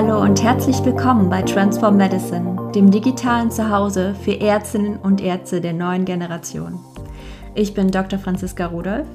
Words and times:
Hallo 0.00 0.22
und 0.22 0.40
herzlich 0.44 0.84
willkommen 0.84 1.28
bei 1.28 1.42
Transform 1.42 1.96
Medicine, 1.96 2.70
dem 2.72 2.88
digitalen 2.88 3.50
Zuhause 3.50 4.14
für 4.22 4.40
Ärztinnen 4.40 4.96
und 4.96 5.20
Ärzte 5.20 5.60
der 5.60 5.72
neuen 5.72 6.04
Generation. 6.04 6.78
Ich 7.56 7.74
bin 7.74 7.90
Dr. 7.90 8.16
Franziska 8.16 8.66
Rudolph. 8.66 9.08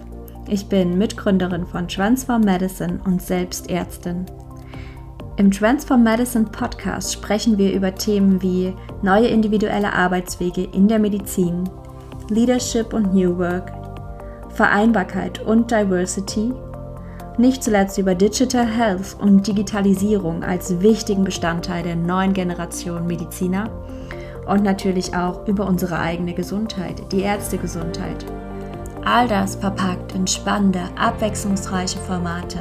Ich 0.46 0.68
bin 0.68 0.98
Mitgründerin 0.98 1.66
von 1.66 1.88
Transform 1.88 2.42
Medicine 2.42 3.00
und 3.06 3.22
selbst 3.22 3.70
Ärztin. 3.70 4.26
Im 5.38 5.52
Transform 5.52 6.04
Medicine 6.04 6.48
Podcast 6.52 7.14
sprechen 7.14 7.58
wir 7.58 7.72
über 7.72 7.96
Themen 7.96 8.42
wie 8.42 8.74
neue 9.02 9.28
individuelle 9.28 9.94
Arbeitswege 9.94 10.66
in 10.74 10.90
der 10.90 11.00
Medizin, 11.00 11.64
Leadership 12.28 12.92
und 12.92 13.14
New 13.14 13.38
Work, 13.38 13.72
Vereinbarkeit 14.50 15.42
und 15.44 15.72
Diversity 15.72 16.52
nicht 17.38 17.64
zuletzt 17.64 17.98
über 17.98 18.16
Digital 18.16 18.66
Health 18.66 19.16
und 19.20 19.48
Digitalisierung 19.48 20.44
als 20.44 20.82
wichtigen 20.82 21.24
Bestandteil 21.24 21.84
der 21.84 21.96
neuen 21.96 22.34
Generation 22.34 23.08
Mediziner 23.08 23.70
und 24.46 24.64
natürlich 24.64 25.16
auch 25.16 25.48
über 25.48 25.66
unsere 25.68 26.00
eigene 26.00 26.34
Gesundheit, 26.34 27.02
die 27.12 27.22
Ärztegesundheit. 27.22 28.26
All 29.04 29.28
das 29.28 29.56
verpackt 29.56 30.14
in 30.16 30.28
spannende, 30.28 30.82
abwechslungsreiche 30.96 32.00
Formate, 32.00 32.60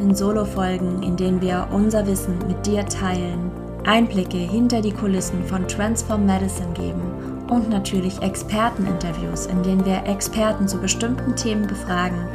in 0.00 0.14
Solo-Folgen, 0.14 1.02
in 1.02 1.16
denen 1.16 1.40
wir 1.40 1.68
unser 1.72 2.06
Wissen 2.06 2.38
mit 2.46 2.66
dir 2.66 2.84
teilen, 2.86 3.50
Einblicke 3.84 4.36
hinter 4.36 4.80
die 4.80 4.92
Kulissen 4.92 5.44
von 5.44 5.66
Transform 5.66 6.26
Medicine 6.26 6.72
geben 6.74 7.02
und 7.48 7.70
natürlich 7.70 8.20
Experteninterviews, 8.20 9.46
in 9.46 9.62
denen 9.62 9.84
wir 9.84 10.04
Experten 10.04 10.68
zu 10.68 10.78
bestimmten 10.78 11.34
Themen 11.36 11.66
befragen 11.66 12.26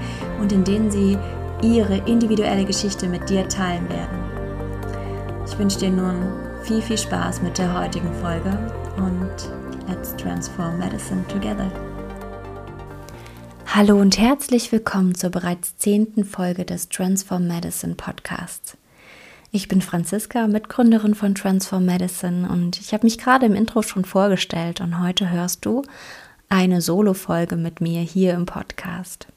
und 0.41 0.51
in 0.51 0.63
denen 0.63 0.89
sie 0.89 1.17
ihre 1.63 1.97
individuelle 2.09 2.65
Geschichte 2.65 3.07
mit 3.07 3.29
dir 3.29 3.47
teilen 3.47 3.87
werden. 3.89 4.19
Ich 5.47 5.57
wünsche 5.57 5.79
dir 5.79 5.89
nun 5.89 6.15
viel, 6.63 6.81
viel 6.81 6.97
Spaß 6.97 7.41
mit 7.41 7.57
der 7.57 7.73
heutigen 7.73 8.13
Folge 8.15 8.49
und 8.97 9.31
let's 9.87 10.15
transform 10.17 10.77
medicine 10.77 11.25
together. 11.27 11.71
Hallo 13.65 13.99
und 13.99 14.19
herzlich 14.19 14.71
willkommen 14.71 15.15
zur 15.15 15.29
bereits 15.29 15.77
zehnten 15.77 16.25
Folge 16.25 16.65
des 16.65 16.89
Transform 16.89 17.47
Medicine 17.47 17.95
Podcasts. 17.95 18.77
Ich 19.51 19.67
bin 19.67 19.81
Franziska, 19.81 20.47
Mitgründerin 20.47 21.15
von 21.15 21.33
Transform 21.33 21.85
Medicine 21.85 22.49
und 22.49 22.79
ich 22.81 22.93
habe 22.93 23.05
mich 23.05 23.17
gerade 23.17 23.45
im 23.45 23.55
Intro 23.55 23.81
schon 23.83 24.03
vorgestellt 24.03 24.81
und 24.81 25.01
heute 25.01 25.29
hörst 25.29 25.65
du 25.65 25.83
eine 26.49 26.81
Solo-Folge 26.81 27.55
mit 27.55 27.79
mir 27.79 28.01
hier 28.01 28.33
im 28.33 28.45
Podcast. 28.45 29.27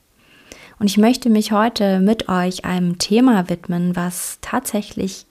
Und 0.78 0.86
ich 0.86 0.98
möchte 0.98 1.30
mich 1.30 1.52
heute 1.52 2.00
mit 2.00 2.28
euch 2.28 2.64
einem 2.64 2.98
Thema 2.98 3.48
widmen, 3.48 3.96
was 3.96 4.38
tatsächlich 4.42 5.26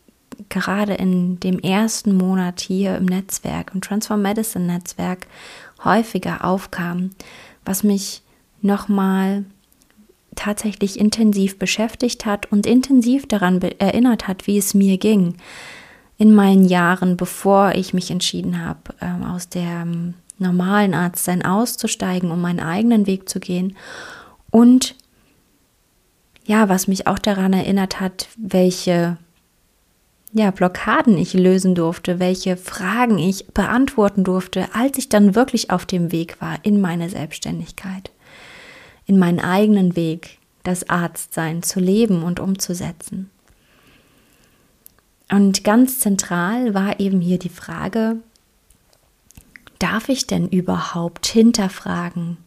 gerade 0.49 0.93
in 0.93 1.39
dem 1.39 1.59
ersten 1.59 2.15
Monat 2.17 2.59
hier 2.59 2.97
im 2.97 3.05
Netzwerk, 3.05 3.71
im 3.73 3.81
Transform 3.81 4.21
Medicine 4.21 4.65
Netzwerk, 4.65 5.27
häufiger 5.83 6.43
aufkam, 6.43 7.11
was 7.63 7.83
mich 7.83 8.21
nochmal 8.61 9.45
tatsächlich 10.35 10.99
intensiv 10.99 11.57
beschäftigt 11.57 12.25
hat 12.25 12.51
und 12.51 12.65
intensiv 12.65 13.27
daran 13.27 13.61
erinnert 13.61 14.27
hat, 14.27 14.47
wie 14.47 14.57
es 14.57 14.73
mir 14.73 14.97
ging 14.97 15.35
in 16.17 16.33
meinen 16.33 16.65
Jahren, 16.65 17.17
bevor 17.17 17.73
ich 17.75 17.93
mich 17.93 18.11
entschieden 18.11 18.63
habe, 18.63 18.79
ähm, 19.01 19.23
aus 19.23 19.49
dem 19.49 20.13
normalen 20.37 20.93
Arztsein 20.93 21.43
auszusteigen, 21.45 22.31
um 22.31 22.41
meinen 22.41 22.59
eigenen 22.59 23.07
Weg 23.07 23.29
zu 23.29 23.39
gehen. 23.39 23.75
Und 24.51 24.95
ja, 26.45 26.69
was 26.69 26.87
mich 26.87 27.07
auch 27.07 27.19
daran 27.19 27.53
erinnert 27.53 27.99
hat, 27.99 28.27
welche 28.37 29.17
ja, 30.31 30.51
Blockaden 30.51 31.17
ich 31.17 31.33
lösen 31.33 31.75
durfte, 31.75 32.19
welche 32.19 32.57
Fragen 32.57 33.17
ich 33.17 33.47
beantworten 33.47 34.23
durfte, 34.23 34.67
als 34.73 34.97
ich 34.97 35.09
dann 35.09 35.33
wirklich 35.33 35.71
auf 35.71 35.85
dem 35.85 36.11
Weg 36.11 36.41
war 36.41 36.57
in 36.63 36.81
meine 36.81 37.09
Selbstständigkeit, 37.09 38.11
in 39.05 39.17
meinen 39.17 39.39
eigenen 39.39 39.95
Weg, 39.95 40.37
das 40.63 40.89
Arztsein 40.89 41.63
zu 41.63 41.79
leben 41.79 42.23
und 42.23 42.39
umzusetzen. 42.39 43.29
Und 45.31 45.63
ganz 45.63 45.99
zentral 45.99 46.73
war 46.73 46.99
eben 46.99 47.21
hier 47.21 47.39
die 47.39 47.49
Frage, 47.49 48.17
darf 49.79 50.09
ich 50.09 50.27
denn 50.27 50.49
überhaupt 50.49 51.25
hinterfragen? 51.25 52.37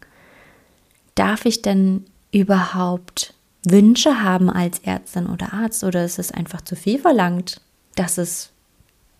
Darf 1.14 1.46
ich 1.46 1.62
denn 1.62 2.04
überhaupt 2.32 3.34
Wünsche 3.64 4.22
haben 4.22 4.50
als 4.50 4.78
Ärztin 4.80 5.26
oder 5.26 5.52
Arzt 5.52 5.84
oder 5.84 6.04
ist 6.04 6.18
es 6.18 6.30
einfach 6.30 6.60
zu 6.60 6.76
viel 6.76 6.98
verlangt, 6.98 7.60
dass 7.96 8.18
es 8.18 8.50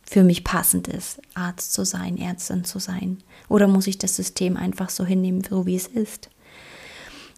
für 0.05 0.23
mich 0.23 0.45
passend 0.45 0.89
ist, 0.89 1.21
Arzt 1.35 1.73
zu 1.73 1.85
sein, 1.85 2.17
Ärztin 2.17 2.65
zu 2.65 2.79
sein? 2.79 3.19
Oder 3.49 3.69
muss 3.69 3.87
ich 3.87 3.99
das 3.99 4.17
System 4.17 4.57
einfach 4.57 4.91
so 4.91 5.05
hinnehmen, 5.05 5.43
so 5.49 5.67
wie 5.67 5.77
es 5.77 5.87
ist? 5.87 6.31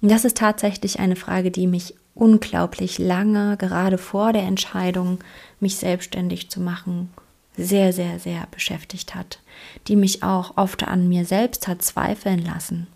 Und 0.03 0.11
das 0.11 0.25
ist 0.25 0.37
tatsächlich 0.37 1.01
eine 1.01 1.17
Frage, 1.17 1.51
die 1.51 1.67
mich 1.67 1.95
unglaublich 2.15 2.99
lange, 2.99 3.57
gerade 3.57 3.99
vor 3.99 4.33
der 4.33 4.43
Entscheidung, 4.43 5.19
mich 5.59 5.77
selbstständig 5.77 6.51
zu 6.51 6.61
machen, 6.61 7.11
sehr, 7.57 7.93
sehr, 7.93 8.19
sehr 8.19 8.47
beschäftigt 8.51 9.15
hat, 9.15 9.41
die 9.89 9.97
mich 9.97 10.23
auch 10.23 10.57
oft 10.57 10.87
an 10.87 11.09
mir 11.09 11.25
selbst 11.25 11.67
hat 11.69 11.83
zweifeln 11.83 12.45
lassen. 12.45 12.87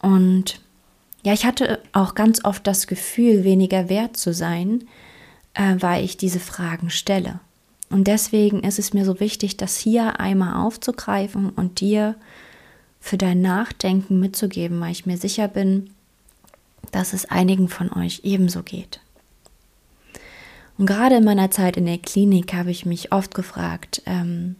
Und 0.00 0.60
ja, 1.24 1.32
ich 1.32 1.44
hatte 1.44 1.80
auch 1.92 2.14
ganz 2.14 2.44
oft 2.44 2.66
das 2.66 2.86
Gefühl, 2.86 3.44
weniger 3.44 3.88
wert 3.88 4.16
zu 4.16 4.32
sein, 4.32 4.84
äh, 5.54 5.76
weil 5.78 6.04
ich 6.04 6.16
diese 6.16 6.40
Fragen 6.40 6.90
stelle. 6.90 7.40
Und 7.90 8.06
deswegen 8.06 8.62
ist 8.62 8.78
es 8.78 8.92
mir 8.92 9.04
so 9.04 9.18
wichtig, 9.18 9.56
das 9.56 9.78
hier 9.78 10.20
einmal 10.20 10.64
aufzugreifen 10.64 11.50
und 11.50 11.80
dir 11.80 12.14
für 13.00 13.16
dein 13.16 13.40
Nachdenken 13.40 14.20
mitzugeben, 14.20 14.80
weil 14.80 14.92
ich 14.92 15.06
mir 15.06 15.16
sicher 15.16 15.48
bin, 15.48 15.90
dass 16.92 17.12
es 17.12 17.26
einigen 17.26 17.68
von 17.68 17.92
euch 17.92 18.20
ebenso 18.24 18.62
geht. 18.62 19.00
Und 20.76 20.86
gerade 20.86 21.16
in 21.16 21.24
meiner 21.24 21.50
Zeit 21.50 21.76
in 21.76 21.86
der 21.86 21.98
Klinik 21.98 22.54
habe 22.54 22.70
ich 22.70 22.86
mich 22.86 23.12
oft 23.12 23.34
gefragt, 23.34 24.02
ähm, 24.06 24.56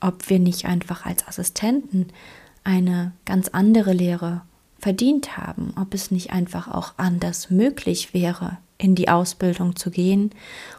ob 0.00 0.28
wir 0.28 0.38
nicht 0.38 0.66
einfach 0.66 1.06
als 1.06 1.26
Assistenten 1.26 2.08
eine 2.64 3.12
ganz 3.24 3.48
andere 3.48 3.92
Lehre 3.92 4.42
verdient 4.82 5.38
haben, 5.38 5.72
ob 5.80 5.94
es 5.94 6.10
nicht 6.10 6.32
einfach 6.32 6.68
auch 6.68 6.94
anders 6.96 7.50
möglich 7.50 8.12
wäre, 8.12 8.58
in 8.78 8.96
die 8.96 9.08
Ausbildung 9.08 9.76
zu 9.76 9.90
gehen, 9.90 10.32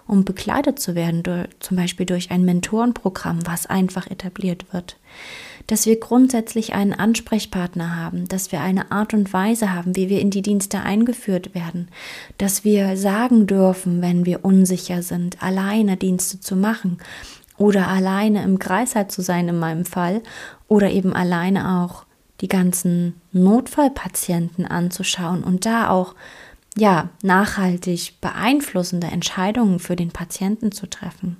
um 0.06 0.25
begleitet 0.25 0.78
zu 0.78 0.94
werden, 0.94 1.47
zum 1.59 1.78
Beispiel 1.78 2.06
durch 2.06 2.30
ein 2.30 2.44
Mentorenprogramm, 2.44 3.40
was 3.46 3.66
einfach 3.66 4.12
etabliert 4.12 4.74
wird. 4.74 4.97
Dass 5.68 5.86
wir 5.86 5.97
grundsätzlich 5.97 6.74
einen 6.74 6.92
Ansprechpartner 6.92 7.96
haben, 7.96 8.28
dass 8.28 8.52
wir 8.52 8.59
eine 8.59 8.92
Art 8.92 9.13
und 9.13 9.31
Weise 9.31 9.74
haben, 9.74 9.96
wie 9.96 10.09
wir 10.09 10.19
in 10.19 10.31
die 10.31 10.42
Dienste 10.42 10.81
eingeführt 10.81 11.56
werden, 11.56 11.88
dass 12.38 12.66
wir 12.66 12.97
sagen 12.97 13.47
dürfen, 13.47 14.02
wenn 14.02 14.25
wir 14.25 14.44
unsicher 14.44 15.02
sind, 15.02 15.42
alleine 15.42 15.96
Dienste 15.96 16.42
zu 16.42 16.58
machen 16.58 16.97
oder 17.58 17.88
alleine 17.88 18.44
im 18.44 18.59
Kreißsaal 18.59 19.08
zu 19.08 19.22
sein 19.22 19.47
in 19.47 19.59
meinem 19.59 19.86
Fall 19.86 20.22
oder 20.68 20.92
eben 20.92 21.13
alleine 21.13 21.80
auch 21.80 22.03
die 22.44 22.50
ganzen 22.50 23.22
Notfallpatienten 23.31 24.66
anzuschauen 24.66 25.46
und 25.46 25.66
da 25.66 25.90
auch 25.90 26.14
ja 26.78 27.09
nachhaltig 27.22 28.16
beeinflussende 28.20 29.08
Entscheidungen 29.08 29.80
für 29.80 29.96
den 29.96 30.09
Patienten 30.09 30.74
zu 30.74 30.90
treffen. 30.90 31.38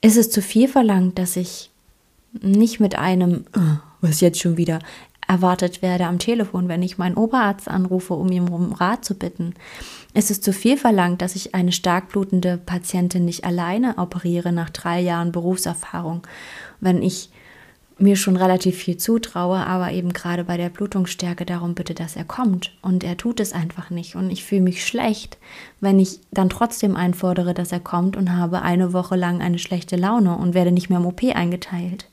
Ist 0.00 0.16
es 0.16 0.28
zu 0.28 0.42
viel 0.42 0.66
verlangt, 0.66 1.20
dass 1.20 1.36
ich 1.36 1.70
nicht 2.32 2.80
mit 2.80 2.98
einem 2.98 3.44
oh, 3.56 3.78
was 4.00 4.20
jetzt 4.20 4.40
schon 4.40 4.56
wieder 4.56 4.80
erwartet 5.28 5.82
werde 5.82 6.06
am 6.06 6.18
Telefon, 6.18 6.66
wenn 6.66 6.82
ich 6.82 6.98
meinen 6.98 7.16
Oberarzt 7.16 7.68
anrufe, 7.68 8.14
um 8.14 8.30
ihm 8.32 8.48
um 8.48 8.72
Rat 8.72 9.04
zu 9.04 9.14
bitten? 9.14 9.54
Ist 10.14 10.32
es 10.32 10.40
zu 10.40 10.52
viel 10.52 10.78
verlangt, 10.78 11.22
dass 11.22 11.36
ich 11.36 11.54
eine 11.54 11.70
stark 11.70 12.08
blutende 12.08 12.58
Patientin 12.58 13.24
nicht 13.24 13.44
alleine 13.44 13.98
operiere 13.98 14.50
nach 14.50 14.70
drei 14.70 15.00
Jahren 15.00 15.30
Berufserfahrung, 15.30 16.22
wenn 16.80 17.02
ich 17.02 17.30
mir 17.98 18.16
schon 18.16 18.36
relativ 18.36 18.76
viel 18.76 18.98
zutraue, 18.98 19.58
aber 19.58 19.92
eben 19.92 20.12
gerade 20.12 20.44
bei 20.44 20.56
der 20.58 20.68
Blutungsstärke 20.68 21.46
darum 21.46 21.74
bitte, 21.74 21.94
dass 21.94 22.14
er 22.14 22.24
kommt. 22.24 22.76
Und 22.82 23.02
er 23.02 23.16
tut 23.16 23.40
es 23.40 23.52
einfach 23.52 23.88
nicht. 23.88 24.16
Und 24.16 24.30
ich 24.30 24.44
fühle 24.44 24.60
mich 24.62 24.86
schlecht, 24.86 25.38
wenn 25.80 25.98
ich 25.98 26.20
dann 26.30 26.50
trotzdem 26.50 26.94
einfordere, 26.94 27.54
dass 27.54 27.72
er 27.72 27.80
kommt 27.80 28.16
und 28.16 28.36
habe 28.36 28.62
eine 28.62 28.92
Woche 28.92 29.16
lang 29.16 29.40
eine 29.40 29.58
schlechte 29.58 29.96
Laune 29.96 30.36
und 30.36 30.52
werde 30.52 30.72
nicht 30.72 30.90
mehr 30.90 30.98
im 30.98 31.06
OP 31.06 31.22
eingeteilt. 31.24 32.06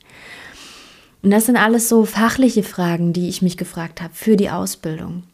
Und 1.22 1.30
das 1.30 1.46
sind 1.46 1.56
alles 1.56 1.88
so 1.88 2.04
fachliche 2.04 2.62
Fragen, 2.62 3.12
die 3.12 3.28
ich 3.28 3.42
mich 3.42 3.56
gefragt 3.56 4.00
habe 4.00 4.14
für 4.14 4.36
die 4.36 4.50
Ausbildung. 4.50 5.24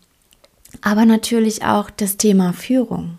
Aber 0.83 1.05
natürlich 1.05 1.65
auch 1.65 1.91
das 1.91 2.17
Thema 2.17 2.53
Führung. 2.53 3.19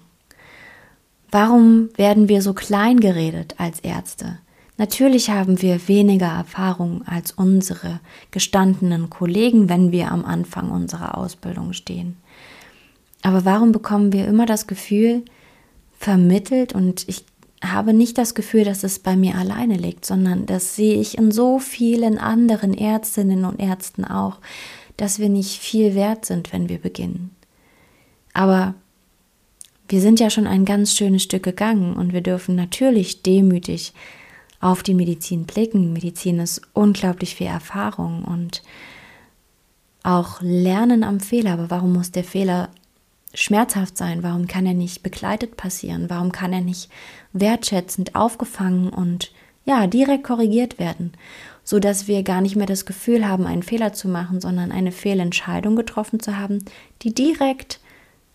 Warum 1.31 1.89
werden 1.95 2.27
wir 2.27 2.41
so 2.41 2.53
klein 2.53 2.99
geredet 2.99 3.55
als 3.57 3.79
Ärzte? 3.79 4.39
Natürlich 4.81 5.29
haben 5.29 5.61
wir 5.61 5.87
weniger 5.87 6.25
Erfahrung 6.25 7.03
als 7.05 7.33
unsere 7.33 7.99
gestandenen 8.31 9.11
Kollegen, 9.11 9.69
wenn 9.69 9.91
wir 9.91 10.11
am 10.11 10.25
Anfang 10.25 10.71
unserer 10.71 11.19
Ausbildung 11.19 11.73
stehen. 11.73 12.17
Aber 13.21 13.45
warum 13.45 13.73
bekommen 13.73 14.11
wir 14.11 14.25
immer 14.25 14.47
das 14.47 14.65
Gefühl 14.65 15.23
vermittelt 15.99 16.73
und 16.73 17.07
ich 17.07 17.25
habe 17.63 17.93
nicht 17.93 18.17
das 18.17 18.33
Gefühl, 18.33 18.63
dass 18.63 18.83
es 18.83 18.97
bei 18.97 19.15
mir 19.15 19.35
alleine 19.35 19.75
liegt, 19.75 20.03
sondern 20.03 20.47
das 20.47 20.75
sehe 20.75 20.99
ich 20.99 21.15
in 21.15 21.31
so 21.31 21.59
vielen 21.59 22.17
anderen 22.17 22.73
Ärztinnen 22.73 23.45
und 23.45 23.59
Ärzten 23.59 24.03
auch, 24.03 24.39
dass 24.97 25.19
wir 25.19 25.29
nicht 25.29 25.59
viel 25.59 25.93
wert 25.93 26.25
sind, 26.25 26.51
wenn 26.53 26.69
wir 26.69 26.79
beginnen. 26.79 27.35
Aber 28.33 28.73
wir 29.87 30.01
sind 30.01 30.19
ja 30.19 30.31
schon 30.31 30.47
ein 30.47 30.65
ganz 30.65 30.95
schönes 30.97 31.21
Stück 31.21 31.43
gegangen 31.43 31.93
und 31.93 32.13
wir 32.13 32.21
dürfen 32.21 32.55
natürlich 32.55 33.21
demütig 33.21 33.93
auf 34.61 34.83
die 34.83 34.93
Medizin 34.93 35.45
blicken. 35.45 35.91
Medizin 35.91 36.39
ist 36.39 36.61
unglaublich 36.73 37.35
viel 37.35 37.47
Erfahrung 37.47 38.23
und 38.23 38.61
auch 40.03 40.41
Lernen 40.41 41.03
am 41.03 41.19
Fehler. 41.19 41.53
Aber 41.53 41.69
warum 41.69 41.93
muss 41.93 42.11
der 42.11 42.23
Fehler 42.23 42.69
schmerzhaft 43.33 43.97
sein? 43.97 44.23
Warum 44.23 44.47
kann 44.47 44.65
er 44.65 44.73
nicht 44.73 45.03
begleitet 45.03 45.57
passieren? 45.57 46.09
Warum 46.09 46.31
kann 46.31 46.53
er 46.53 46.61
nicht 46.61 46.89
wertschätzend 47.33 48.15
aufgefangen 48.15 48.89
und 48.89 49.31
ja, 49.65 49.87
direkt 49.87 50.23
korrigiert 50.23 50.79
werden, 50.79 51.13
so 51.63 51.79
dass 51.79 52.07
wir 52.07 52.23
gar 52.23 52.41
nicht 52.41 52.55
mehr 52.55 52.65
das 52.65 52.85
Gefühl 52.85 53.27
haben, 53.27 53.45
einen 53.45 53.63
Fehler 53.63 53.93
zu 53.93 54.07
machen, 54.07 54.41
sondern 54.41 54.71
eine 54.71 54.91
Fehlentscheidung 54.91 55.75
getroffen 55.75 56.19
zu 56.19 56.37
haben, 56.37 56.65
die 57.03 57.13
direkt 57.13 57.79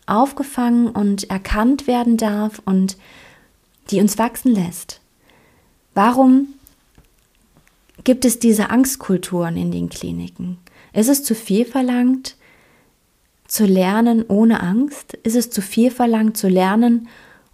aufgefangen 0.05 0.87
und 0.87 1.29
erkannt 1.29 1.85
werden 1.85 2.15
darf 2.15 2.61
und 2.63 2.97
die 3.91 3.99
uns 3.99 4.17
wachsen 4.17 4.55
lässt. 4.55 5.01
Warum 5.97 6.49
gibt 8.03 8.23
es 8.23 8.37
diese 8.37 8.69
Angstkulturen 8.69 9.57
in 9.57 9.71
den 9.71 9.89
Kliniken? 9.89 10.59
Ist 10.93 11.09
es 11.09 11.23
zu 11.23 11.33
viel 11.33 11.65
verlangt, 11.65 12.35
zu 13.47 13.65
lernen 13.65 14.23
ohne 14.27 14.61
Angst? 14.61 15.15
Ist 15.23 15.35
es 15.35 15.49
zu 15.49 15.59
viel 15.63 15.89
verlangt, 15.89 16.37
zu 16.37 16.49
lernen, 16.49 17.07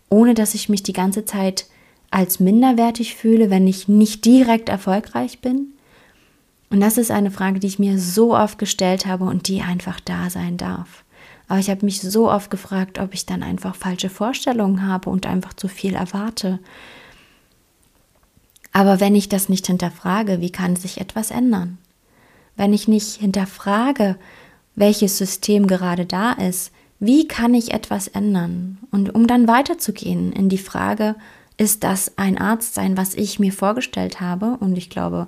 ohne 0.09 0.33
dass 0.33 0.55
ich 0.55 0.67
mich 0.67 0.83
die 0.83 0.91
ganze 0.91 1.23
Zeit 1.23 1.67
als 2.11 2.41
minderwertig 2.41 3.15
fühle, 3.15 3.49
wenn 3.49 3.65
ich 3.65 3.87
nicht 3.87 4.25
direkt 4.25 4.67
erfolgreich 4.67 5.39
bin? 5.39 5.67
Und 6.69 6.81
das 6.81 6.97
ist 6.97 7.11
eine 7.11 7.31
Frage, 7.31 7.61
die 7.61 7.67
ich 7.67 7.79
mir 7.79 7.97
so 7.97 8.35
oft 8.35 8.59
gestellt 8.59 9.05
habe 9.05 9.23
und 9.23 9.47
die 9.47 9.61
einfach 9.61 10.01
da 10.01 10.29
sein 10.29 10.57
darf. 10.57 11.05
Aber 11.47 11.59
ich 11.59 11.69
habe 11.69 11.85
mich 11.85 12.01
so 12.01 12.29
oft 12.29 12.51
gefragt, 12.51 12.99
ob 12.99 13.13
ich 13.13 13.25
dann 13.25 13.41
einfach 13.41 13.73
falsche 13.73 14.09
Vorstellungen 14.09 14.85
habe 14.85 15.09
und 15.09 15.25
einfach 15.27 15.53
zu 15.53 15.69
viel 15.69 15.95
erwarte. 15.95 16.59
Aber 18.73 18.99
wenn 18.99 19.15
ich 19.15 19.29
das 19.29 19.49
nicht 19.49 19.67
hinterfrage, 19.67 20.41
wie 20.41 20.51
kann 20.51 20.75
sich 20.75 20.99
etwas 20.99 21.31
ändern? 21.31 21.77
Wenn 22.57 22.73
ich 22.73 22.87
nicht 22.87 23.15
hinterfrage, 23.15 24.17
welches 24.75 25.17
System 25.17 25.67
gerade 25.67 26.05
da 26.05 26.33
ist, 26.33 26.71
wie 26.99 27.27
kann 27.27 27.53
ich 27.53 27.73
etwas 27.73 28.07
ändern? 28.07 28.79
Und 28.91 29.13
um 29.13 29.27
dann 29.27 29.47
weiterzugehen 29.47 30.31
in 30.33 30.49
die 30.49 30.57
Frage, 30.57 31.15
ist 31.57 31.83
das 31.83 32.17
ein 32.17 32.37
Arzt 32.37 32.73
sein, 32.73 32.97
was 32.97 33.13
ich 33.13 33.39
mir 33.39 33.53
vorgestellt 33.53 34.19
habe? 34.19 34.57
Und 34.59 34.77
ich 34.77 34.89
glaube, 34.89 35.27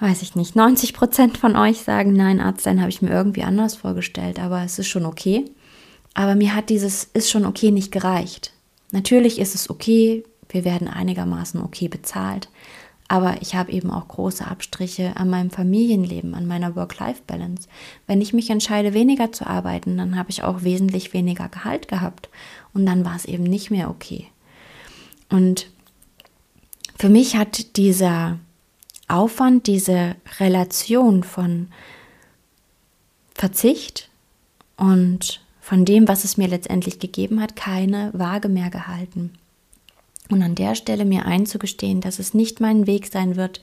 weiß 0.00 0.22
ich 0.22 0.34
nicht, 0.34 0.56
90 0.56 0.94
Prozent 0.94 1.38
von 1.38 1.56
euch 1.56 1.82
sagen, 1.82 2.14
nein, 2.14 2.40
Arzt 2.40 2.62
sein 2.62 2.80
habe 2.80 2.90
ich 2.90 3.02
mir 3.02 3.10
irgendwie 3.10 3.42
anders 3.42 3.74
vorgestellt, 3.74 4.38
aber 4.38 4.62
es 4.62 4.78
ist 4.78 4.88
schon 4.88 5.04
okay. 5.04 5.44
Aber 6.14 6.34
mir 6.36 6.54
hat 6.54 6.70
dieses 6.70 7.04
ist 7.12 7.30
schon 7.30 7.44
okay 7.44 7.70
nicht 7.70 7.92
gereicht. 7.92 8.52
Natürlich 8.92 9.40
ist 9.40 9.54
es 9.54 9.68
okay, 9.68 10.24
wir 10.48 10.64
werden 10.64 10.88
einigermaßen 10.88 11.62
okay 11.62 11.88
bezahlt. 11.88 12.48
Aber 13.06 13.42
ich 13.42 13.54
habe 13.54 13.70
eben 13.70 13.90
auch 13.90 14.08
große 14.08 14.46
Abstriche 14.46 15.16
an 15.16 15.28
meinem 15.28 15.50
Familienleben, 15.50 16.34
an 16.34 16.46
meiner 16.46 16.74
Work-Life-Balance. 16.74 17.68
Wenn 18.06 18.22
ich 18.22 18.32
mich 18.32 18.48
entscheide, 18.48 18.94
weniger 18.94 19.30
zu 19.30 19.46
arbeiten, 19.46 19.98
dann 19.98 20.16
habe 20.16 20.30
ich 20.30 20.42
auch 20.42 20.62
wesentlich 20.62 21.12
weniger 21.12 21.48
Gehalt 21.48 21.86
gehabt. 21.86 22.30
Und 22.72 22.86
dann 22.86 23.04
war 23.04 23.14
es 23.14 23.26
eben 23.26 23.44
nicht 23.44 23.70
mehr 23.70 23.90
okay. 23.90 24.28
Und 25.28 25.70
für 26.98 27.10
mich 27.10 27.36
hat 27.36 27.76
dieser 27.76 28.38
Aufwand, 29.06 29.66
diese 29.66 30.16
Relation 30.40 31.24
von 31.24 31.68
Verzicht 33.34 34.08
und 34.76 35.40
von 35.60 35.84
dem, 35.84 36.08
was 36.08 36.24
es 36.24 36.36
mir 36.36 36.48
letztendlich 36.48 36.98
gegeben 36.98 37.40
hat, 37.40 37.56
keine 37.56 38.10
Waage 38.14 38.48
mehr 38.48 38.70
gehalten. 38.70 39.32
Und 40.30 40.42
an 40.42 40.54
der 40.54 40.74
Stelle 40.74 41.04
mir 41.04 41.26
einzugestehen, 41.26 42.00
dass 42.00 42.18
es 42.18 42.34
nicht 42.34 42.60
mein 42.60 42.86
Weg 42.86 43.08
sein 43.08 43.36
wird, 43.36 43.60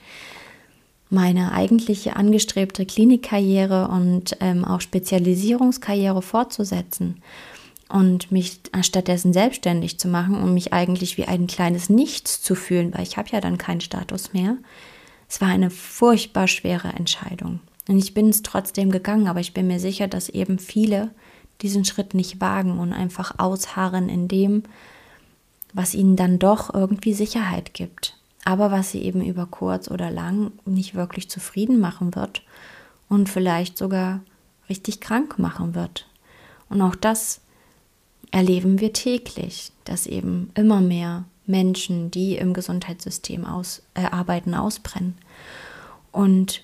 meine 1.09 1.51
eigentliche 1.51 2.15
angestrebte 2.15 2.85
Klinikkarriere 2.85 3.89
und 3.89 4.37
ähm, 4.39 4.63
auch 4.63 4.79
Spezialisierungskarriere 4.79 6.21
fortzusetzen 6.21 7.21
und 7.89 8.31
mich 8.31 8.61
stattdessen 8.81 9.33
selbstständig 9.33 9.99
zu 9.99 10.07
machen 10.07 10.35
und 10.35 10.53
mich 10.53 10.71
eigentlich 10.71 11.17
wie 11.17 11.25
ein 11.25 11.47
kleines 11.47 11.89
Nichts 11.89 12.41
zu 12.41 12.55
fühlen, 12.55 12.93
weil 12.93 13.03
ich 13.03 13.17
habe 13.17 13.29
ja 13.31 13.41
dann 13.41 13.57
keinen 13.57 13.81
Status 13.81 14.31
mehr. 14.31 14.57
Es 15.27 15.41
war 15.41 15.49
eine 15.49 15.69
furchtbar 15.69 16.47
schwere 16.47 16.89
Entscheidung. 16.89 17.59
Und 17.89 17.97
ich 17.97 18.13
bin 18.13 18.29
es 18.29 18.43
trotzdem 18.43 18.91
gegangen, 18.91 19.27
aber 19.27 19.41
ich 19.41 19.53
bin 19.53 19.67
mir 19.67 19.79
sicher, 19.79 20.07
dass 20.07 20.29
eben 20.29 20.59
viele 20.59 21.11
diesen 21.61 21.83
Schritt 21.83 22.13
nicht 22.13 22.39
wagen 22.39 22.79
und 22.79 22.93
einfach 22.93 23.37
ausharren 23.37 24.07
in 24.07 24.27
dem, 24.27 24.63
was 25.73 25.93
ihnen 25.93 26.15
dann 26.15 26.39
doch 26.39 26.73
irgendwie 26.73 27.13
Sicherheit 27.13 27.73
gibt, 27.73 28.17
aber 28.43 28.71
was 28.71 28.91
sie 28.91 29.01
eben 29.01 29.23
über 29.23 29.45
kurz 29.45 29.89
oder 29.89 30.11
lang 30.11 30.51
nicht 30.65 30.95
wirklich 30.95 31.29
zufrieden 31.29 31.79
machen 31.79 32.15
wird 32.15 32.43
und 33.09 33.29
vielleicht 33.29 33.77
sogar 33.77 34.21
richtig 34.69 35.01
krank 35.01 35.39
machen 35.39 35.75
wird. 35.75 36.07
Und 36.69 36.81
auch 36.81 36.95
das 36.95 37.41
erleben 38.31 38.79
wir 38.79 38.93
täglich, 38.93 39.71
dass 39.83 40.07
eben 40.07 40.51
immer 40.55 40.81
mehr 40.81 41.25
Menschen, 41.45 42.11
die 42.11 42.37
im 42.37 42.53
Gesundheitssystem 42.53 43.45
aus, 43.45 43.83
äh, 43.93 44.05
arbeiten, 44.05 44.53
ausbrennen. 44.53 45.15
Und 46.11 46.63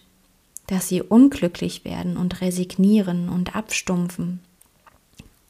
dass 0.67 0.89
sie 0.89 1.01
unglücklich 1.01 1.85
werden 1.85 2.17
und 2.17 2.41
resignieren 2.41 3.29
und 3.29 3.55
abstumpfen 3.55 4.39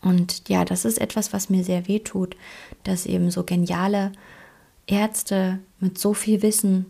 und 0.02 0.48
ja, 0.48 0.66
das 0.66 0.86
ist 0.86 1.00
etwas, 1.00 1.34
was 1.34 1.50
mir 1.50 1.64
sehr 1.64 1.88
weh 1.88 2.00
tut, 2.00 2.36
dass 2.84 3.06
eben 3.06 3.32
so 3.32 3.44
geniale 3.44 4.12
Ärzte 4.86 5.60
mit 5.80 5.98
so 5.98 6.14
viel 6.14 6.42
Wissen, 6.42 6.86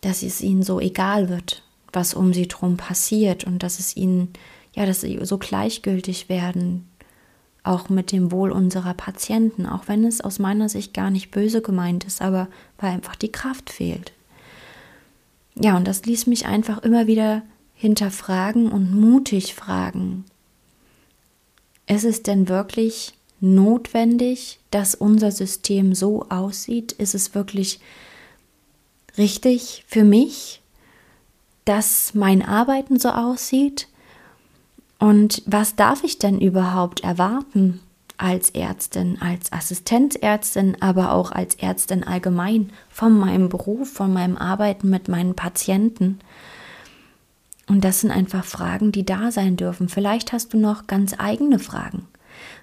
dass 0.00 0.22
es 0.22 0.40
ihnen 0.40 0.62
so 0.62 0.80
egal 0.80 1.28
wird, 1.28 1.62
was 1.92 2.14
um 2.14 2.32
sie 2.32 2.48
drum 2.48 2.76
passiert 2.76 3.44
und 3.44 3.62
dass 3.62 3.78
es 3.78 3.96
ihnen, 3.96 4.32
ja, 4.74 4.86
dass 4.86 5.02
sie 5.02 5.18
so 5.22 5.38
gleichgültig 5.38 6.28
werden, 6.28 6.86
auch 7.62 7.88
mit 7.88 8.10
dem 8.10 8.32
Wohl 8.32 8.52
unserer 8.52 8.94
Patienten, 8.94 9.66
auch 9.66 9.86
wenn 9.86 10.04
es 10.04 10.20
aus 10.20 10.38
meiner 10.38 10.68
Sicht 10.68 10.94
gar 10.94 11.10
nicht 11.10 11.30
böse 11.30 11.60
gemeint 11.60 12.04
ist, 12.04 12.22
aber 12.22 12.48
weil 12.78 12.90
einfach 12.90 13.16
die 13.16 13.32
Kraft 13.32 13.70
fehlt. 13.70 14.12
Ja, 15.54 15.76
und 15.76 15.86
das 15.86 16.04
ließ 16.06 16.26
mich 16.26 16.46
einfach 16.46 16.78
immer 16.82 17.06
wieder 17.06 17.42
hinterfragen 17.74 18.70
und 18.72 18.98
mutig 18.98 19.54
fragen, 19.54 20.24
ist 21.90 22.04
es 22.04 22.22
denn 22.22 22.48
wirklich 22.48 23.14
notwendig, 23.40 24.60
dass 24.70 24.94
unser 24.94 25.32
System 25.32 25.92
so 25.92 26.24
aussieht? 26.28 26.92
Ist 26.92 27.16
es 27.16 27.34
wirklich 27.34 27.80
richtig 29.18 29.84
für 29.88 30.04
mich, 30.04 30.62
dass 31.64 32.14
mein 32.14 32.42
Arbeiten 32.42 33.00
so 33.00 33.08
aussieht? 33.08 33.88
Und 35.00 35.42
was 35.46 35.74
darf 35.74 36.04
ich 36.04 36.18
denn 36.18 36.40
überhaupt 36.40 37.00
erwarten 37.00 37.80
als 38.18 38.50
Ärztin, 38.50 39.20
als 39.20 39.50
Assistenzärztin, 39.50 40.76
aber 40.80 41.12
auch 41.12 41.32
als 41.32 41.56
Ärztin 41.56 42.04
allgemein 42.04 42.70
von 42.88 43.18
meinem 43.18 43.48
Beruf, 43.48 43.90
von 43.92 44.12
meinem 44.12 44.36
Arbeiten 44.36 44.90
mit 44.90 45.08
meinen 45.08 45.34
Patienten? 45.34 46.20
Und 47.70 47.84
das 47.84 48.00
sind 48.00 48.10
einfach 48.10 48.44
Fragen, 48.44 48.90
die 48.90 49.06
da 49.06 49.30
sein 49.30 49.56
dürfen. 49.56 49.88
Vielleicht 49.88 50.32
hast 50.32 50.52
du 50.52 50.58
noch 50.58 50.88
ganz 50.88 51.14
eigene 51.16 51.60
Fragen. 51.60 52.08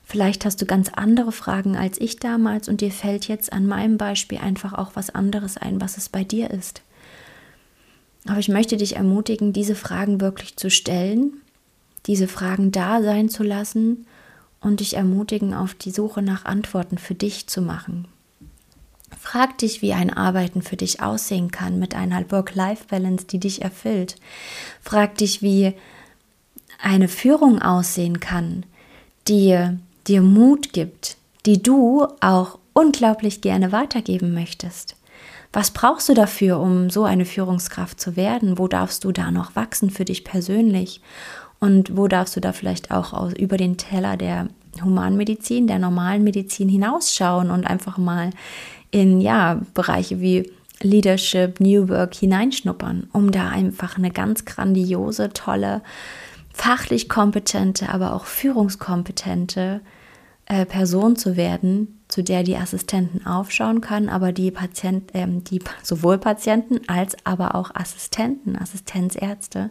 Vielleicht 0.04 0.44
hast 0.44 0.62
du 0.62 0.66
ganz 0.66 0.90
andere 0.90 1.32
Fragen 1.32 1.78
als 1.78 2.02
ich 2.02 2.18
damals 2.18 2.68
und 2.68 2.82
dir 2.82 2.92
fällt 2.92 3.26
jetzt 3.30 3.54
an 3.54 3.68
meinem 3.68 3.98
Beispiel 3.98 4.40
einfach 4.40 4.74
auch 4.74 4.98
was 4.98 5.10
anderes 5.10 5.56
ein, 5.56 5.80
was 5.80 5.96
es 5.96 6.10
bei 6.10 6.26
dir 6.26 6.52
ist. 6.52 6.82
Aber 8.28 8.40
ich 8.40 8.50
möchte 8.50 8.76
dich 8.76 8.98
ermutigen, 8.98 9.54
diese 9.54 9.76
Fragen 9.76 10.20
wirklich 10.20 10.58
zu 10.58 10.70
stellen, 10.70 11.40
diese 12.06 12.28
Fragen 12.28 12.74
da 12.74 13.02
sein 13.02 13.30
zu 13.30 13.44
lassen 13.44 14.06
und 14.60 14.82
dich 14.82 14.98
ermutigen, 14.98 15.54
auf 15.54 15.74
die 15.74 15.92
Suche 15.92 16.22
nach 16.22 16.44
Antworten 16.44 16.98
für 16.98 17.16
dich 17.16 17.48
zu 17.48 17.62
machen. 17.62 18.10
Frag 19.30 19.58
dich, 19.58 19.82
wie 19.82 19.92
ein 19.92 20.10
Arbeiten 20.10 20.62
für 20.62 20.78
dich 20.78 21.02
aussehen 21.02 21.52
kann 21.52 21.80
mit 21.80 21.94
einer 21.96 22.32
Work-Life-Balance, 22.32 23.28
die 23.28 23.42
dich 23.42 23.62
erfüllt. 23.62 24.16
Frag 24.82 25.18
dich, 25.18 25.42
wie 25.42 25.74
eine 26.82 27.10
Führung 27.10 27.62
aussehen 27.62 28.22
kann, 28.22 28.66
die 29.28 29.60
dir 30.08 30.22
Mut 30.22 30.72
gibt, 30.72 31.18
die 31.46 31.62
du 31.62 32.08
auch 32.22 32.58
unglaublich 32.72 33.42
gerne 33.42 33.74
weitergeben 33.74 34.34
möchtest. 34.34 34.96
Was 35.52 35.72
brauchst 35.72 36.08
du 36.08 36.14
dafür, 36.14 36.62
um 36.62 36.90
so 36.90 37.04
eine 37.04 37.26
Führungskraft 37.26 38.00
zu 38.00 38.16
werden? 38.16 38.58
Wo 38.58 38.70
darfst 38.70 39.04
du 39.04 39.12
da 39.12 39.30
noch 39.30 39.58
wachsen 39.58 39.90
für 39.90 40.06
dich 40.06 40.24
persönlich? 40.24 41.02
Und 41.60 41.98
wo 41.98 42.08
darfst 42.08 42.38
du 42.38 42.40
da 42.40 42.54
vielleicht 42.54 42.92
auch 42.92 43.34
über 43.34 43.58
den 43.58 43.76
Teller 43.76 44.16
der 44.16 44.48
Humanmedizin, 44.82 45.68
der 45.68 45.80
normalen 45.80 46.24
Medizin 46.24 46.70
hinausschauen 46.70 47.52
und 47.52 47.66
einfach 47.66 47.98
mal 47.98 48.30
in 48.98 49.22
ja, 49.22 49.62
Bereiche 49.74 50.20
wie 50.22 50.52
Leadership, 50.82 51.60
New 51.60 51.90
Work 51.90 52.16
hineinschnuppern, 52.16 53.10
um 53.14 53.32
da 53.32 53.50
einfach 53.50 53.98
eine 53.98 54.12
ganz 54.12 54.46
grandiose, 54.46 55.30
tolle, 55.34 55.82
fachlich 56.54 57.08
kompetente, 57.10 57.90
aber 57.90 58.14
auch 58.14 58.26
führungskompetente 58.26 59.82
äh, 60.46 60.66
Person 60.66 61.16
zu 61.16 61.36
werden, 61.36 62.00
zu 62.08 62.24
der 62.24 62.44
die 62.44 62.58
Assistenten 62.58 63.26
aufschauen 63.26 63.82
können, 63.82 64.10
aber 64.10 64.32
die 64.32 64.52
Patient, 64.52 65.14
äh, 65.14 65.28
die 65.28 65.60
sowohl 65.84 66.18
Patienten 66.18 66.82
als 66.88 67.16
aber 67.24 67.56
auch 67.56 67.72
Assistenten, 67.76 68.56
Assistenzärzte 68.56 69.70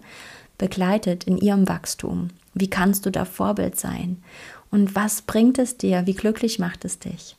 begleitet 0.59 1.25
in 1.25 1.39
ihrem 1.39 1.69
Wachstum. 1.69 2.29
Wie 2.55 2.71
kannst 2.71 3.07
du 3.07 3.11
da 3.11 3.25
Vorbild 3.25 3.79
sein? 3.79 4.23
Und 4.71 4.95
was 4.95 5.23
bringt 5.23 5.59
es 5.59 5.77
dir? 5.77 6.07
Wie 6.07 6.15
glücklich 6.15 6.59
macht 6.59 6.85
es 6.85 6.99
dich? 6.99 7.37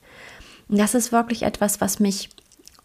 Und 0.70 0.78
das 0.78 0.96
ist 0.96 1.12
wirklich 1.12 1.44
etwas, 1.44 1.82
was 1.82 2.00
mich 2.00 2.30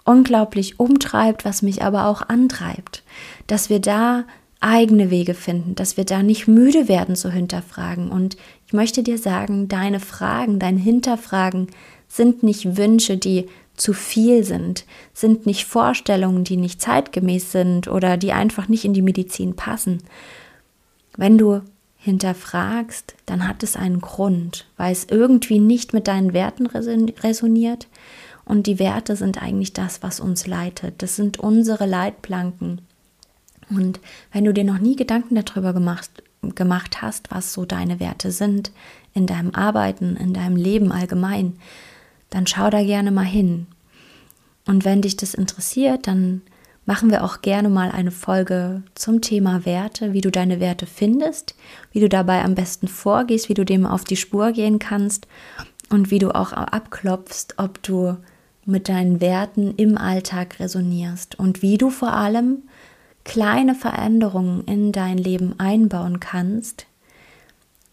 unglaublich 0.04 0.80
umtreibt, 0.80 1.44
was 1.44 1.62
mich 1.62 1.82
aber 1.82 2.06
auch 2.06 2.22
antreibt, 2.22 3.02
dass 3.46 3.70
wir 3.70 3.80
da 3.80 4.24
eigene 4.60 5.10
Wege 5.10 5.34
finden, 5.34 5.74
dass 5.74 5.96
wir 5.96 6.04
da 6.04 6.22
nicht 6.22 6.46
müde 6.46 6.88
werden 6.88 7.16
zu 7.16 7.30
hinterfragen. 7.30 8.10
Und 8.10 8.36
ich 8.66 8.72
möchte 8.72 9.02
dir 9.02 9.18
sagen, 9.18 9.68
deine 9.68 10.00
Fragen, 10.00 10.58
dein 10.58 10.76
Hinterfragen 10.76 11.68
sind 12.06 12.42
nicht 12.42 12.76
Wünsche, 12.76 13.16
die 13.16 13.48
zu 13.76 13.92
viel 13.92 14.44
sind, 14.44 14.84
sind 15.12 15.46
nicht 15.46 15.64
Vorstellungen, 15.64 16.44
die 16.44 16.56
nicht 16.56 16.80
zeitgemäß 16.80 17.50
sind 17.50 17.88
oder 17.88 18.16
die 18.16 18.32
einfach 18.32 18.68
nicht 18.68 18.84
in 18.84 18.94
die 18.94 19.02
Medizin 19.02 19.56
passen. 19.56 20.02
Wenn 21.16 21.38
du 21.38 21.62
hinterfragst, 22.02 23.14
dann 23.26 23.46
hat 23.46 23.62
es 23.62 23.76
einen 23.76 24.00
Grund, 24.00 24.66
weil 24.76 24.92
es 24.92 25.06
irgendwie 25.08 25.60
nicht 25.60 25.92
mit 25.92 26.08
deinen 26.08 26.32
Werten 26.32 26.66
resoniert. 26.66 27.86
Und 28.44 28.66
die 28.66 28.80
Werte 28.80 29.14
sind 29.14 29.40
eigentlich 29.40 29.72
das, 29.72 30.02
was 30.02 30.18
uns 30.18 30.48
leitet. 30.48 31.00
Das 31.00 31.14
sind 31.14 31.38
unsere 31.38 31.86
Leitplanken. 31.86 32.80
Und 33.70 34.00
wenn 34.32 34.44
du 34.44 34.52
dir 34.52 34.64
noch 34.64 34.80
nie 34.80 34.96
Gedanken 34.96 35.36
darüber 35.36 35.72
gemacht, 35.72 36.10
gemacht 36.56 37.02
hast, 37.02 37.30
was 37.30 37.52
so 37.52 37.64
deine 37.64 38.00
Werte 38.00 38.32
sind 38.32 38.72
in 39.14 39.28
deinem 39.28 39.54
Arbeiten, 39.54 40.16
in 40.16 40.34
deinem 40.34 40.56
Leben 40.56 40.90
allgemein, 40.90 41.56
dann 42.30 42.48
schau 42.48 42.68
da 42.68 42.82
gerne 42.82 43.12
mal 43.12 43.24
hin. 43.24 43.68
Und 44.66 44.84
wenn 44.84 45.02
dich 45.02 45.16
das 45.16 45.34
interessiert, 45.34 46.08
dann 46.08 46.42
machen 46.84 47.10
wir 47.10 47.24
auch 47.24 47.42
gerne 47.42 47.68
mal 47.68 47.90
eine 47.90 48.10
Folge 48.10 48.82
zum 48.94 49.20
Thema 49.20 49.64
Werte, 49.64 50.12
wie 50.12 50.20
du 50.20 50.30
deine 50.30 50.60
Werte 50.60 50.86
findest, 50.86 51.54
wie 51.92 52.00
du 52.00 52.08
dabei 52.08 52.42
am 52.42 52.54
besten 52.54 52.88
vorgehst, 52.88 53.48
wie 53.48 53.54
du 53.54 53.64
dem 53.64 53.86
auf 53.86 54.04
die 54.04 54.16
Spur 54.16 54.52
gehen 54.52 54.78
kannst 54.78 55.26
und 55.90 56.10
wie 56.10 56.18
du 56.18 56.34
auch 56.34 56.52
abklopfst, 56.52 57.54
ob 57.58 57.82
du 57.82 58.16
mit 58.64 58.88
deinen 58.88 59.20
Werten 59.20 59.74
im 59.76 59.98
Alltag 59.98 60.60
resonierst 60.60 61.38
und 61.38 61.62
wie 61.62 61.78
du 61.78 61.90
vor 61.90 62.12
allem 62.12 62.62
kleine 63.24 63.74
Veränderungen 63.74 64.64
in 64.64 64.92
dein 64.92 65.18
Leben 65.18 65.58
einbauen 65.58 66.20
kannst, 66.20 66.86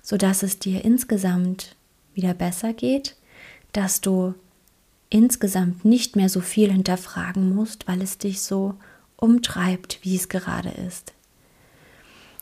sodass 0.01 0.43
es 0.43 0.59
dir 0.59 0.83
insgesamt 0.83 1.75
wieder 2.13 2.33
besser 2.33 2.73
geht, 2.73 3.15
dass 3.73 4.01
du 4.01 4.33
insgesamt 5.09 5.85
nicht 5.85 6.15
mehr 6.15 6.29
so 6.29 6.41
viel 6.41 6.71
hinterfragen 6.71 7.53
musst, 7.53 7.87
weil 7.87 8.01
es 8.01 8.17
dich 8.17 8.41
so 8.41 8.75
umtreibt, 9.15 9.99
wie 10.03 10.15
es 10.15 10.29
gerade 10.29 10.69
ist. 10.69 11.13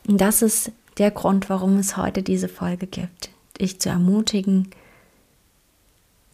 Und 0.06 0.20
das 0.20 0.42
ist 0.42 0.72
der 0.98 1.10
Grund, 1.10 1.48
warum 1.48 1.78
es 1.78 1.96
heute 1.96 2.22
diese 2.22 2.48
Folge 2.48 2.86
gibt. 2.86 3.30
Dich 3.60 3.80
zu 3.80 3.88
ermutigen, 3.88 4.68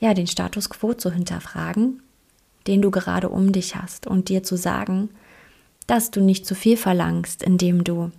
ja, 0.01 0.13
den 0.13 0.27
Status 0.27 0.69
quo 0.69 0.93
zu 0.95 1.11
hinterfragen, 1.11 2.03
den 2.67 2.83
du 2.83 2.91
gerade 2.91 3.29
um 3.29 3.53
dich 3.53 3.77
hast 3.77 4.07
und 4.07 4.29
dir 4.29 4.43
zu 4.43 4.57
sagen, 4.57 5.11
dass 5.87 6.11
du 6.11 6.21
nicht 6.21 6.47
zu 6.47 6.55
viel 6.55 6.77
verlangst, 6.77 7.43
indem 7.43 7.85
du 7.85 8.11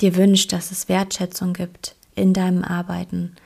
dir 0.00 0.16
wünschst, 0.16 0.52
dass 0.52 0.70
es 0.70 0.88
Wertschätzung 0.88 1.52
gibt 1.52 1.96
in 2.14 2.32
deinem 2.32 2.64
Arbeiten, 2.64 3.36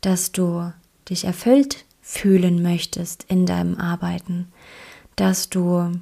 dass 0.00 0.32
du 0.32 0.72
dich 1.08 1.24
erfüllt 1.24 1.84
fühlen 2.08 2.62
möchtest 2.62 3.24
in 3.28 3.44
deinem 3.44 3.76
Arbeiten, 3.76 4.48
dass 5.16 5.50
du 5.50 5.92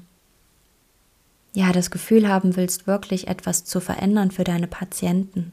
ja 1.53 1.73
das 1.73 1.91
Gefühl 1.91 2.29
haben 2.29 2.55
willst, 2.55 2.87
wirklich 2.87 3.27
etwas 3.27 3.65
zu 3.65 3.81
verändern 3.81 4.31
für 4.31 4.45
deine 4.45 4.69
Patienten. 4.69 5.51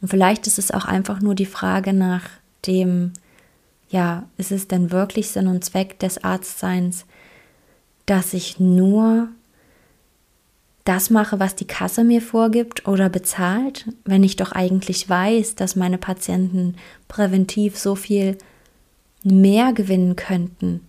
Und 0.00 0.08
vielleicht 0.08 0.46
ist 0.46 0.58
es 0.58 0.70
auch 0.70 0.86
einfach 0.86 1.20
nur 1.20 1.34
die 1.34 1.44
Frage 1.44 1.92
nach 1.92 2.22
dem, 2.66 3.12
ja, 3.90 4.24
ist 4.38 4.50
es 4.50 4.66
denn 4.66 4.92
wirklich 4.92 5.28
Sinn 5.28 5.46
und 5.46 5.62
Zweck 5.62 5.98
des 5.98 6.24
Arztseins, 6.24 7.04
dass 8.06 8.32
ich 8.32 8.58
nur 8.58 9.28
das 10.84 11.10
mache, 11.10 11.38
was 11.38 11.54
die 11.54 11.66
Kasse 11.66 12.02
mir 12.02 12.22
vorgibt 12.22 12.88
oder 12.88 13.10
bezahlt, 13.10 13.86
wenn 14.06 14.24
ich 14.24 14.36
doch 14.36 14.52
eigentlich 14.52 15.06
weiß, 15.06 15.54
dass 15.54 15.76
meine 15.76 15.98
Patienten 15.98 16.76
präventiv 17.08 17.78
so 17.78 17.94
viel 17.94 18.38
mehr 19.26 19.72
gewinnen 19.72 20.16
könnten, 20.16 20.80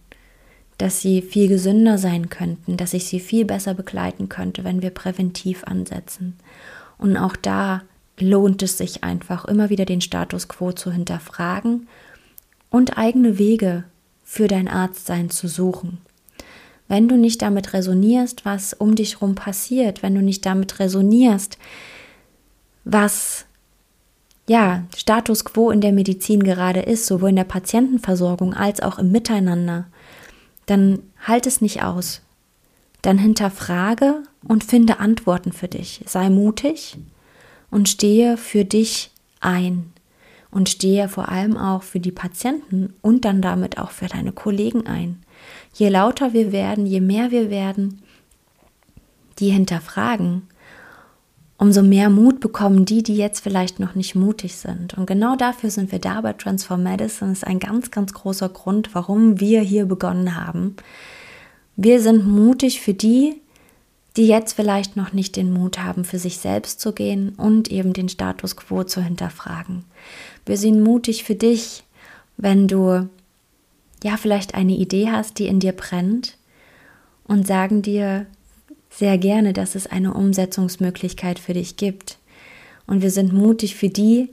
dass 0.77 1.01
sie 1.01 1.21
viel 1.21 1.47
gesünder 1.47 1.97
sein 1.97 2.29
könnten, 2.29 2.77
dass 2.77 2.93
ich 2.93 3.05
sie 3.05 3.19
viel 3.19 3.45
besser 3.45 3.73
begleiten 3.73 4.29
könnte, 4.29 4.63
wenn 4.63 4.81
wir 4.81 4.91
präventiv 4.91 5.63
ansetzen. 5.63 6.37
Und 6.99 7.17
auch 7.17 7.35
da 7.35 7.81
lohnt 8.19 8.61
es 8.61 8.77
sich 8.77 9.03
einfach, 9.03 9.45
immer 9.45 9.69
wieder 9.69 9.85
den 9.85 10.01
Status 10.01 10.47
quo 10.47 10.71
zu 10.71 10.91
hinterfragen 10.91 11.87
und 12.69 12.97
eigene 12.97 13.39
Wege 13.39 13.85
für 14.23 14.47
dein 14.47 14.67
Arztsein 14.67 15.29
zu 15.29 15.47
suchen. 15.47 15.99
Wenn 16.87 17.07
du 17.07 17.17
nicht 17.17 17.41
damit 17.41 17.73
resonierst, 17.73 18.45
was 18.45 18.73
um 18.73 18.95
dich 18.95 19.15
herum 19.15 19.35
passiert, 19.35 20.03
wenn 20.03 20.15
du 20.15 20.21
nicht 20.21 20.45
damit 20.45 20.79
resonierst, 20.79 21.57
was 22.85 23.45
ja, 24.47 24.85
Status 24.95 25.43
quo 25.43 25.71
in 25.71 25.81
der 25.81 25.91
Medizin 25.91 26.43
gerade 26.43 26.81
ist, 26.81 27.05
sowohl 27.05 27.29
in 27.29 27.35
der 27.35 27.43
Patientenversorgung 27.43 28.53
als 28.53 28.81
auch 28.81 28.97
im 28.97 29.11
Miteinander, 29.11 29.85
dann 30.65 30.99
halt 31.25 31.47
es 31.47 31.61
nicht 31.61 31.83
aus. 31.83 32.21
Dann 33.01 33.17
hinterfrage 33.17 34.23
und 34.47 34.63
finde 34.63 34.99
Antworten 34.99 35.51
für 35.51 35.67
dich. 35.67 36.03
Sei 36.07 36.29
mutig 36.29 36.97
und 37.69 37.89
stehe 37.89 38.37
für 38.37 38.65
dich 38.65 39.11
ein 39.39 39.91
und 40.49 40.69
stehe 40.69 41.09
vor 41.09 41.29
allem 41.29 41.57
auch 41.57 41.83
für 41.83 41.99
die 41.99 42.11
Patienten 42.11 42.93
und 43.01 43.25
dann 43.25 43.41
damit 43.41 43.77
auch 43.77 43.91
für 43.91 44.07
deine 44.07 44.31
Kollegen 44.31 44.87
ein. 44.87 45.21
Je 45.73 45.89
lauter 45.89 46.33
wir 46.33 46.51
werden, 46.51 46.85
je 46.85 47.01
mehr 47.01 47.31
wir 47.31 47.49
werden, 47.49 48.01
die 49.39 49.49
hinterfragen, 49.49 50.43
umso 51.57 51.81
mehr 51.81 52.09
Mut 52.09 52.39
bekommen 52.39 52.85
die, 52.85 53.01
die 53.01 53.15
jetzt 53.17 53.39
vielleicht 53.39 53.79
noch 53.79 53.95
nicht 53.95 54.15
mutig 54.15 54.55
sind. 54.55 54.93
Und 54.95 55.07
genau 55.07 55.35
dafür 55.35 55.71
sind 55.71 55.91
wir 55.91 55.99
da 55.99 56.21
bei 56.21 56.33
Transform 56.33 56.83
Medicine. 56.83 57.31
Das 57.31 57.39
ist 57.39 57.47
ein 57.47 57.59
ganz, 57.59 57.89
ganz 57.91 58.13
großer 58.13 58.49
Grund, 58.49 58.93
warum 58.93 59.39
wir 59.39 59.61
hier 59.61 59.85
begonnen 59.85 60.35
haben. 60.35 60.75
Wir 61.75 61.99
sind 61.99 62.27
mutig 62.27 62.81
für 62.81 62.93
die, 62.93 63.41
die 64.17 64.27
jetzt 64.27 64.53
vielleicht 64.53 64.95
noch 64.95 65.13
nicht 65.13 65.35
den 65.35 65.53
Mut 65.53 65.79
haben, 65.79 66.03
für 66.03 66.17
sich 66.17 66.37
selbst 66.37 66.79
zu 66.79 66.91
gehen 66.91 67.35
und 67.37 67.71
eben 67.71 67.93
den 67.93 68.09
Status 68.09 68.55
quo 68.55 68.83
zu 68.83 69.01
hinterfragen. 69.01 69.83
Wir 70.45 70.57
sind 70.57 70.81
mutig 70.81 71.23
für 71.23 71.35
dich, 71.35 71.83
wenn 72.35 72.67
du 72.67 73.09
ja 74.03 74.17
vielleicht 74.17 74.55
eine 74.55 74.73
Idee 74.73 75.09
hast, 75.11 75.37
die 75.39 75.47
in 75.47 75.59
dir 75.59 75.71
brennt 75.71 76.37
und 77.25 77.45
sagen 77.45 77.81
dir, 77.81 78.25
sehr 78.97 79.17
gerne, 79.17 79.53
dass 79.53 79.75
es 79.75 79.87
eine 79.87 80.13
Umsetzungsmöglichkeit 80.13 81.39
für 81.39 81.53
dich 81.53 81.77
gibt. 81.77 82.17
Und 82.87 83.01
wir 83.01 83.11
sind 83.11 83.31
mutig 83.31 83.75
für 83.75 83.89
die, 83.89 84.29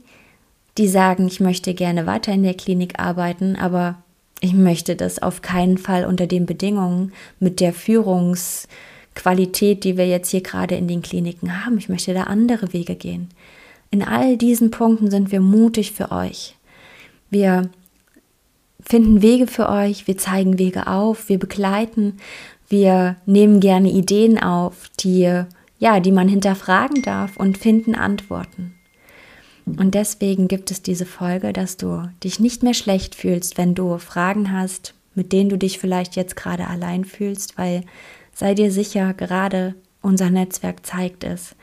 die 0.77 0.87
sagen, 0.87 1.27
ich 1.27 1.39
möchte 1.39 1.73
gerne 1.73 2.05
weiter 2.05 2.31
in 2.31 2.43
der 2.43 2.55
Klinik 2.55 2.99
arbeiten, 2.99 3.55
aber 3.55 3.97
ich 4.41 4.53
möchte 4.53 4.95
das 4.95 5.21
auf 5.21 5.41
keinen 5.41 5.77
Fall 5.77 6.05
unter 6.05 6.27
den 6.27 6.45
Bedingungen 6.45 7.13
mit 7.39 7.59
der 7.59 7.73
Führungsqualität, 7.73 9.83
die 9.83 9.97
wir 9.97 10.07
jetzt 10.07 10.31
hier 10.31 10.41
gerade 10.41 10.75
in 10.75 10.87
den 10.87 11.01
Kliniken 11.01 11.65
haben. 11.65 11.77
Ich 11.77 11.89
möchte 11.89 12.13
da 12.13 12.23
andere 12.23 12.73
Wege 12.73 12.95
gehen. 12.95 13.29
In 13.91 14.03
all 14.03 14.35
diesen 14.35 14.71
Punkten 14.71 15.11
sind 15.11 15.31
wir 15.31 15.41
mutig 15.41 15.91
für 15.91 16.11
euch. 16.11 16.55
Wir 17.29 17.69
finden 18.81 19.21
Wege 19.21 19.47
für 19.47 19.69
euch, 19.69 20.07
wir 20.07 20.17
zeigen 20.17 20.59
Wege 20.59 20.87
auf, 20.87 21.29
wir 21.29 21.39
begleiten, 21.39 22.17
wir 22.67 23.17
nehmen 23.25 23.59
gerne 23.59 23.91
Ideen 23.91 24.41
auf, 24.41 24.89
die, 24.99 25.43
ja, 25.79 25.99
die 25.99 26.11
man 26.11 26.27
hinterfragen 26.27 27.01
darf 27.01 27.37
und 27.37 27.57
finden 27.57 27.95
Antworten. 27.95 28.75
Und 29.65 29.95
deswegen 29.95 30.47
gibt 30.47 30.69
es 30.71 30.81
diese 30.81 31.05
Folge, 31.05 31.51
dass 31.51 31.77
du 31.77 32.07
dich 32.23 32.39
nicht 32.39 32.63
mehr 32.63 32.75
schlecht 32.75 33.15
fühlst, 33.15 33.57
wenn 33.57 33.73
du 33.73 33.97
Fragen 33.97 34.51
hast, 34.51 34.93
mit 35.15 35.31
denen 35.31 35.49
du 35.49 35.57
dich 35.57 35.79
vielleicht 35.79 36.15
jetzt 36.15 36.35
gerade 36.35 36.67
allein 36.67 37.03
fühlst, 37.03 37.57
weil 37.57 37.81
sei 38.33 38.53
dir 38.53 38.71
sicher, 38.71 39.13
gerade 39.13 39.75
unser 40.01 40.29
Netzwerk 40.29 40.85
zeigt 40.85 41.23
es, 41.23 41.55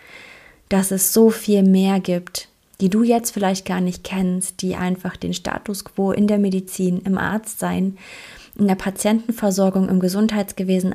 dass 0.68 0.90
es 0.90 1.12
so 1.12 1.30
viel 1.30 1.62
mehr 1.62 2.00
gibt, 2.00 2.48
die 2.80 2.88
du 2.88 3.04
jetzt 3.04 3.30
vielleicht 3.30 3.64
gar 3.66 3.80
nicht 3.80 4.02
kennst, 4.02 4.62
die 4.62 4.74
einfach 4.74 5.16
den 5.16 5.34
Status 5.34 5.84
quo 5.84 6.10
in 6.10 6.26
der 6.26 6.38
Medizin, 6.38 7.00
im 7.04 7.18
Arztsein 7.18 7.98
in 8.56 8.68
der 8.68 8.74
Patientenversorgung 8.74 9.88
im 9.88 10.00
Gesundheitswesen, 10.00 10.94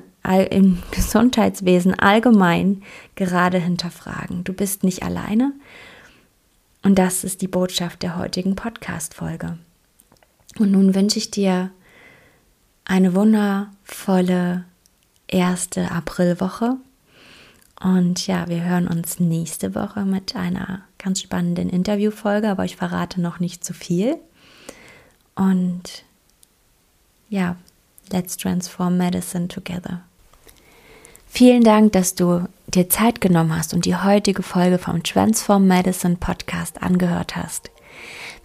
im 0.50 0.80
Gesundheitswesen 0.92 1.94
allgemein 2.00 2.84
gerade 3.16 3.58
hinterfragen. 3.58 4.44
Du 4.44 4.54
bist 4.54 4.84
nicht 4.84 5.04
alleine. 5.04 5.54
Und 6.84 6.98
das 7.00 7.24
ist 7.24 7.42
die 7.42 7.48
Botschaft 7.48 8.04
der 8.04 8.18
heutigen 8.18 8.56
Podcast-Folge. 8.56 9.58
Und 10.60 10.72
nun 10.72 10.96
wünsche 10.96 11.18
ich 11.18 11.32
dir 11.32 11.72
eine 12.86 13.14
wundervolle 13.14 14.64
erste 15.28 15.92
Aprilwoche. 15.92 16.78
Und 17.80 18.26
ja, 18.26 18.48
wir 18.48 18.64
hören 18.64 18.88
uns 18.88 19.20
nächste 19.20 19.76
Woche 19.76 20.06
mit 20.06 20.36
einer 20.36 20.82
ganz 20.98 21.22
spannenden 21.22 21.70
Interviewfolge, 21.70 22.50
aber 22.50 22.66
ich 22.66 22.76
verrate 22.76 23.22
noch 23.22 23.40
nicht 23.40 23.64
zu 23.64 23.74
viel. 23.74 24.18
Und 25.36 26.04
ja, 27.30 27.56
let's 28.12 28.38
transform 28.38 28.98
medicine 28.98 29.48
together. 29.48 30.02
Vielen 31.28 31.64
Dank, 31.64 31.92
dass 31.92 32.16
du 32.16 32.48
dir 32.68 32.90
Zeit 32.90 33.22
genommen 33.22 33.56
hast 33.56 33.74
und 33.74 33.86
die 33.86 33.96
heutige 33.96 34.44
Folge 34.44 34.78
vom 34.78 35.04
Transform 35.04 35.68
Medicine 35.68 36.16
Podcast 36.16 36.82
angehört 36.82 37.36
hast. 37.36 37.70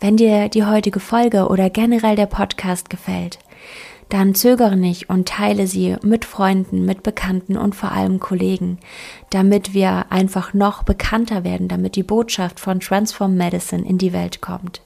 Wenn 0.01 0.17
dir 0.17 0.49
die 0.49 0.65
heutige 0.65 1.01
Folge 1.01 1.49
oder 1.49 1.71
generell 1.71 2.17
der 2.17 2.27
Podcast 2.27 2.91
gefällt, 2.91 3.39
dann 4.09 4.35
zögere 4.35 4.77
nicht 4.77 5.09
und 5.09 5.29
teile 5.29 5.67
sie 5.67 5.97
mit 6.03 6.25
Freunden, 6.25 6.85
mit 6.85 7.03
Bekannten 7.03 7.57
und 7.57 7.75
vor 7.75 7.93
allem 7.93 8.21
Kollegen, 8.21 8.79
damit 9.31 9.73
wir 9.73 10.07
einfach 10.11 10.53
noch 10.53 10.83
bekannter 10.83 11.45
werden, 11.45 11.69
damit 11.69 11.97
die 11.97 12.03
Botschaft 12.03 12.61
von 12.61 12.81
Transform 12.81 13.37
Medicine 13.37 13.89
in 13.89 13.97
die 13.97 14.13
Welt 14.13 14.43
kommt. 14.43 14.83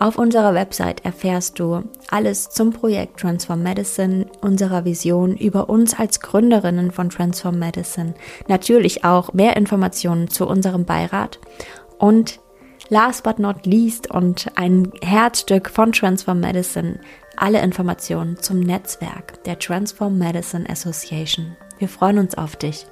Auf 0.00 0.18
unserer 0.18 0.54
Website 0.54 1.04
erfährst 1.04 1.60
du 1.60 1.82
alles 2.10 2.50
zum 2.50 2.72
Projekt 2.72 3.20
Transform 3.20 3.62
Medicine, 3.62 4.26
unserer 4.40 4.84
Vision, 4.84 5.36
über 5.36 5.68
uns 5.68 5.98
als 5.98 6.20
Gründerinnen 6.20 6.90
von 6.90 7.10
Transform 7.10 7.58
Medicine, 7.58 8.14
natürlich 8.48 9.04
auch 9.04 9.32
mehr 9.32 9.56
Informationen 9.56 10.28
zu 10.28 10.46
unserem 10.46 10.84
Beirat 10.84 11.38
und 11.98 12.40
last 12.88 13.24
but 13.24 13.38
not 13.38 13.66
least 13.66 14.10
und 14.10 14.46
ein 14.56 14.92
Herzstück 15.02 15.70
von 15.70 15.92
Transform 15.92 16.40
Medicine, 16.40 17.00
alle 17.36 17.60
Informationen 17.62 18.38
zum 18.38 18.60
Netzwerk 18.60 19.42
der 19.44 19.58
Transform 19.58 20.18
Medicine 20.18 20.68
Association. 20.68 21.56
Wir 21.78 21.88
freuen 21.88 22.18
uns 22.18 22.36
auf 22.36 22.56
dich. 22.56 22.86